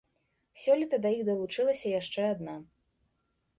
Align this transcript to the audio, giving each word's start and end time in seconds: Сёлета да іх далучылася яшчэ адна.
Сёлета 0.61 0.99
да 1.03 1.11
іх 1.17 1.21
далучылася 1.29 1.93
яшчэ 1.99 2.21
адна. 2.33 2.59